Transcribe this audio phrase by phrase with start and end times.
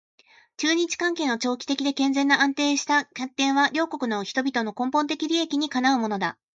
[0.57, 6.39] 中日関係の長期的で健全な安定した発展は両国の人々の根本的利益にかなうものだ